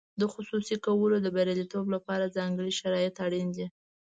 [0.19, 3.67] د خصوصي کولو د بریالیتوب لپاره ځانګړي شرایط اړین دي.